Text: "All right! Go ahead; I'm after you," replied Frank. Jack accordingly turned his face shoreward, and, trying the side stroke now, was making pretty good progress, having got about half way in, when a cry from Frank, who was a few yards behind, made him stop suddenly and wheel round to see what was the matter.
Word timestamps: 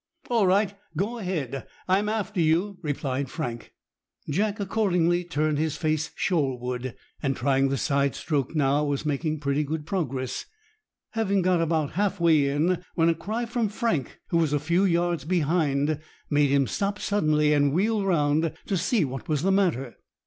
"All 0.31 0.47
right! 0.47 0.73
Go 0.97 1.19
ahead; 1.19 1.67
I'm 1.87 2.09
after 2.09 2.41
you," 2.41 2.79
replied 2.81 3.29
Frank. 3.29 3.71
Jack 4.31 4.59
accordingly 4.59 5.23
turned 5.23 5.59
his 5.59 5.77
face 5.77 6.09
shoreward, 6.15 6.95
and, 7.21 7.35
trying 7.35 7.69
the 7.69 7.77
side 7.77 8.15
stroke 8.15 8.55
now, 8.55 8.83
was 8.83 9.05
making 9.05 9.41
pretty 9.41 9.63
good 9.63 9.85
progress, 9.85 10.45
having 11.11 11.43
got 11.43 11.61
about 11.61 11.91
half 11.91 12.19
way 12.19 12.47
in, 12.49 12.83
when 12.95 13.09
a 13.09 13.13
cry 13.13 13.45
from 13.45 13.69
Frank, 13.69 14.19
who 14.29 14.37
was 14.37 14.53
a 14.53 14.59
few 14.59 14.85
yards 14.85 15.23
behind, 15.23 15.99
made 16.31 16.49
him 16.49 16.65
stop 16.65 16.97
suddenly 16.97 17.53
and 17.53 17.71
wheel 17.71 18.03
round 18.03 18.53
to 18.65 18.77
see 18.77 19.05
what 19.05 19.29
was 19.29 19.43
the 19.43 19.51
matter. 19.51 19.97